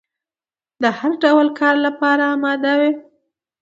[0.81, 2.91] د هر ډول کار لپاره اماده وي.